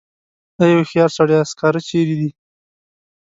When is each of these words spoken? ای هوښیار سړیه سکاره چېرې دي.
ای 0.59 0.71
هوښیار 0.77 1.09
سړیه 1.17 1.39
سکاره 1.51 1.81
چېرې 1.89 2.15
دي. 2.19 2.29